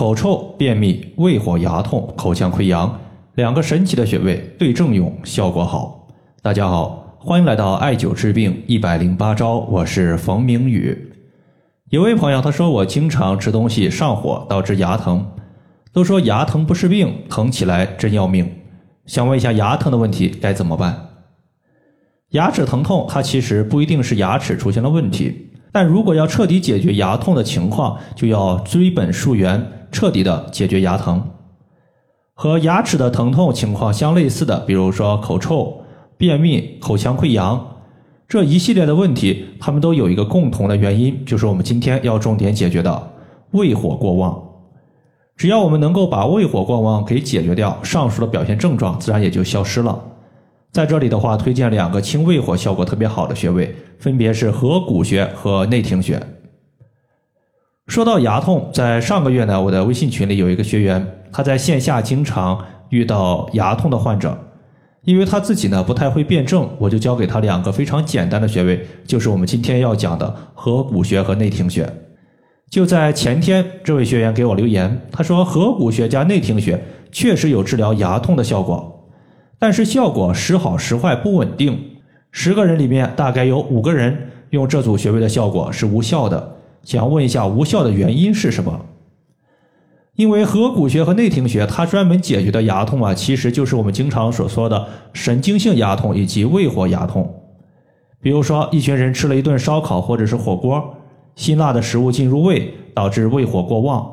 [0.00, 2.98] 口臭、便秘、胃火、牙痛、口腔溃疡
[3.34, 6.08] 两个神奇的穴位对症用，效果好。
[6.40, 11.12] 大家好，欢迎来到艾灸治病一百零八招，我是冯明宇。
[11.90, 15.22] 有位朋友他说我经常吃东西上火，导致牙疼。
[15.92, 18.50] 都说牙疼不是病，疼起来真要命。
[19.04, 21.08] 想问一下牙疼的问题该怎么办？
[22.30, 29.70] 牙齿疼痛它其实不一定是牙齿出现了问题，但如果要彻底解决牙痛的情况，就要追本溯源。
[29.90, 31.22] 彻底的解决牙疼，
[32.34, 35.82] 和牙齿的疼痛情况相类似的，比如说口臭、
[36.16, 37.76] 便秘、口腔溃疡
[38.28, 43.10] 这一系列的问题，它们都有一个共同的原因，就是我们今天要重点解决的
[43.50, 44.40] 胃火过旺。
[45.36, 49.98] 只要我们能够把胃火过旺给解决掉，上述的表现症状自然也就消失了。
[50.70, 56.22] 在这里的话，推荐两个清胃火效果特别好的穴位，分别是合谷穴和内庭穴。
[57.90, 62.56] 说到牙痛，在上个月呢，我的微信群里有一个学员，他在线下经常
[62.90, 64.38] 遇到牙痛的患者，
[65.02, 71.92] 因为他自己呢不太会辩证，我就教给他两个非常简单的穴位，就是我们今天要讲的合谷穴和内庭穴。
[72.70, 79.10] 就在前天，这位学员给我留言，他说合谷穴加内庭穴确实有治疗牙痛的效果，
[79.58, 81.76] 但是效果时好时坏不稳定，
[82.30, 86.58] 十个人里面大概有五个人用这组穴位的效果是无效的。
[86.82, 88.80] 想问一下，无效的原因是什么？
[90.16, 97.32] 因为合谷穴和内庭穴，它专门解决的牙痛啊，其实就是我们经常所说的神经性牙痛以及胃火牙痛。
[98.20, 100.94] 比如说，一群人吃了一顿烧烤或者是火锅，
[101.36, 104.06] 辛辣的食物进入胃，导致胃火过旺。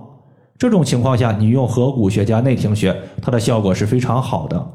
[0.58, 4.66] 这种情况下，你用合谷穴加内庭穴，它的效果是非常好的。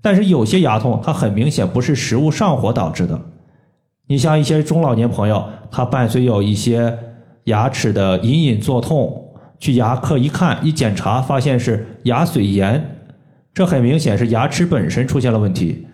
[0.00, 3.20] 但是有些牙痛，它很明显不是食物上火导致的。
[4.06, 6.96] 你像一些中老年朋友，他伴随有一些。
[7.44, 12.98] 牙齿的隐隐作痛，去牙科一看，一检查发现是牙髓炎，
[13.52, 15.86] 这很明显是牙齿本身出现了问题。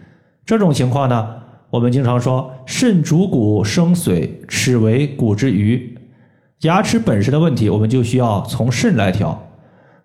[0.47, 1.29] 这种情况呢，
[1.71, 5.97] 我们经常说肾主骨生髓，齿为骨之余。
[6.63, 9.49] 牙齿本身的问题，我们就需要从肾来调。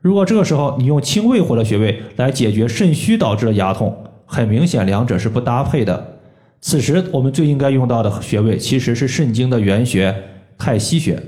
[0.01, 3.95] 如果这个时候你用清胃火的穴位来解决肾虚导致的牙痛，
[4.25, 6.19] 很明显两者是不搭配的。
[6.61, 10.15] 此时我们最应该用到的穴位其实是肾经的原穴
[10.57, 11.21] 太溪穴。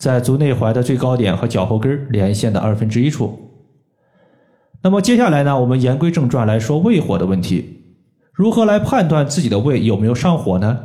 [0.00, 3.38] 在足内踝的最高点和脚后跟连线的二分之一处。
[4.80, 7.84] 那么接下来呢，我们言归正传来说胃火的问题。
[8.32, 10.80] 如何来判断自己的胃有没有上火呢？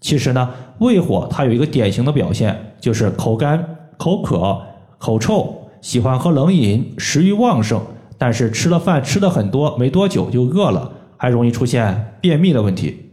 [0.00, 3.62] 其实呢，胃火它有一个典型的表现，就是口干、
[3.98, 4.58] 口渴、
[4.96, 7.78] 口臭，喜欢喝冷饮，食欲旺盛，
[8.16, 13.05] 但是吃了饭吃的很多，没多久就饿了，还容易出现便秘的问题。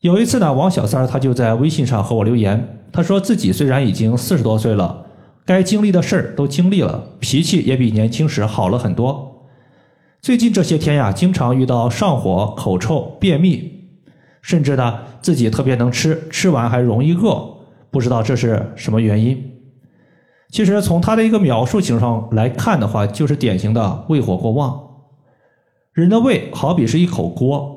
[0.00, 2.78] 有一次呢，王小三儿他就在微信上和我留言。
[2.90, 5.04] 他说自己虽然已经四十多岁了，
[5.44, 9.46] 该经历的事儿都经历了，脾气也比年轻时好了很多。
[10.22, 13.90] 最近这些天呀，经常遇到上火、口臭、便秘，
[14.40, 17.58] 甚至呢自己特别能吃，吃完还容易饿，
[17.90, 19.52] 不知道这是什么原因。
[20.48, 24.80] 其实从他的一个描述情况来看的话，就是典型的胃火过旺。
[25.92, 27.76] 人的胃好比是一口锅。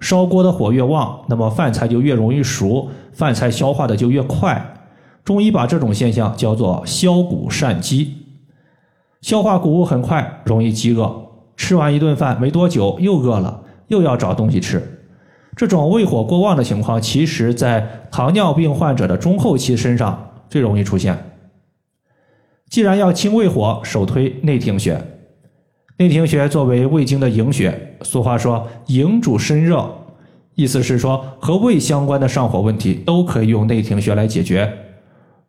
[0.00, 4.74] 烧锅的火越旺，那么饭菜就越容易熟，饭菜消化的就越快。
[5.22, 8.16] 中医把这种现象叫做消谷善饥，
[9.20, 11.26] 消化谷物很快，容易饥饿。
[11.56, 14.82] 吃完一顿饭没多久又饿了，又要找东西吃。
[15.54, 21.32] 这种胃火过旺的情况，其实在糖尿病患者的中后期身上最容易出现。
[22.70, 25.19] 既然要清胃火，首推内庭穴。
[26.00, 29.86] 内庭穴作为胃经的营穴，俗话说“营主身热”，
[30.56, 34.72] 意思是说和胃相关的上火问题都可以用内庭穴来解决。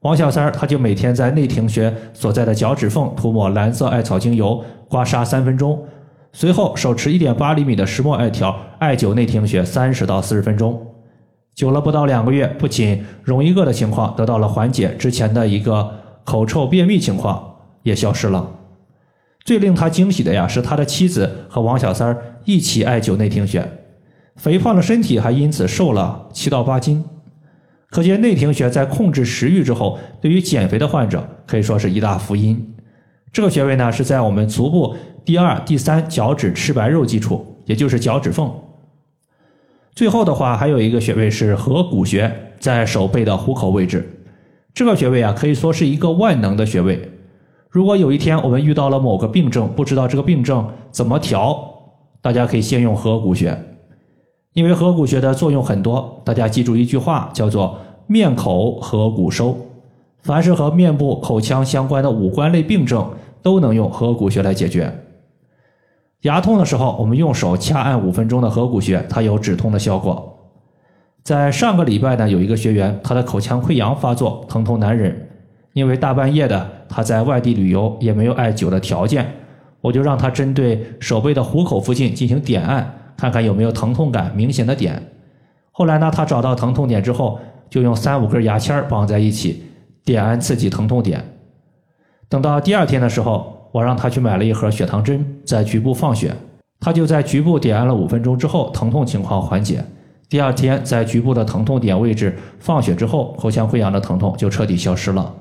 [0.02, 5.82] 王小三儿他就每天在内庭穴所在的脚趾缝涂抹蓝色艾草精油，刮痧三分钟，
[6.34, 10.86] 随后手持一点八厘米的石墨艾条艾灸内庭穴三十到四十分钟。
[11.56, 15.90] 灸了不到两个月，不仅容易饿的情况得到了缓解，之前的一个
[16.26, 17.42] 口臭便秘情况
[17.84, 18.46] 也消失了。
[19.44, 22.16] 最令他惊喜的呀，是他的妻子和王小三
[22.46, 23.68] 一起艾灸内庭穴，
[24.36, 27.04] 肥胖的身体还因此瘦了七到八斤。
[27.90, 32.74] 可见内庭穴在控制食欲之后，对于减肥的患者可以说是一大福音。
[33.34, 34.96] 这个穴位呢是在我们足部
[35.26, 38.50] 第二、第三脚趾赤白肉基处，也就是脚趾缝。
[39.94, 44.24] 最后的话，还有一个穴位是合谷穴，在手背的虎口位置。
[44.74, 47.12] 这个穴位啊，可以说是一个万能的穴位。
[47.72, 51.58] 如果有一天我们遇到了某个病症，不知道这个病症怎么调，
[52.22, 53.58] 大家可以先用合谷穴，
[54.52, 56.22] 因为合谷穴的作用很多。
[56.26, 57.78] 大家记住一句话，叫做
[58.08, 59.56] “面口合谷收”，
[60.22, 63.10] 凡是和面部、口腔相关的五官类病症，
[63.42, 64.94] 都能用合谷穴来解决。
[66.24, 70.38] 牙痛的时候，我们用手掐按五分钟的合谷穴，它有止痛的效果。
[71.24, 75.30] 在上个礼拜呢，有一个学员，他的口腔溃疡发作，疼痛难忍，
[75.72, 79.26] 因为大半夜的他在外地旅游，也没有艾灸的条件，
[79.80, 85.02] 我就让他针对手背的虎口附近进行点按，看看有没有疼痛感明显的点。
[85.72, 87.40] 后来呢，他找到疼痛点之后，
[87.70, 89.64] 就用三五根牙签绑在一起，
[90.04, 91.24] 点按刺激疼痛点。
[92.28, 93.58] 等到第二天的时候。
[93.72, 96.36] 我让他去买了一盒血糖针，在局部放血，
[96.82, 99.82] 他就在局部点按了五分钟之后，疼痛情况缓解。
[100.28, 105.34] 第二天在局部的疼痛点位置放血之后，口腔溃疡的疼痛就彻底消失了。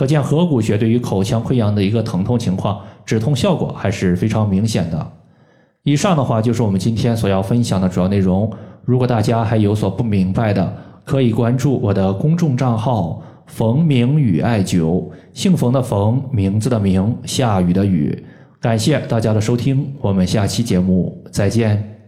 [0.00, 5.12] 可见合谷穴对于口腔溃疡的一个疼痛情况，止痛效果还是非常明显的。
[5.82, 8.50] 以上的话就是我们今天所要分享的主要内容。
[8.86, 10.74] 如果大家还有所不明白的，
[11.04, 13.22] 可以关注我的公众账号。
[13.44, 15.04] 冯明宇艾灸，
[15.34, 18.24] 姓冯的冯，名字的名，下雨的雨。
[18.58, 21.99] 感谢大家的收听，我们下期节目再见。